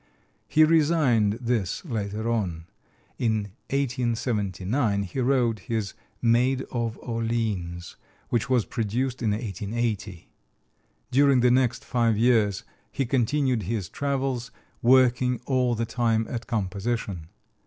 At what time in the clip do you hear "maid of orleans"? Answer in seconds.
6.23-7.97